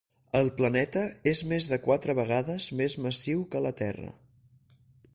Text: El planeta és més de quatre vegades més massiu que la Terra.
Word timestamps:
El 0.37 0.47
planeta 0.61 1.03
és 1.33 1.43
més 1.51 1.69
de 1.73 1.79
quatre 1.85 2.17
vegades 2.23 2.69
més 2.83 2.99
massiu 3.07 3.47
que 3.53 3.65
la 3.67 3.77
Terra. 3.87 4.15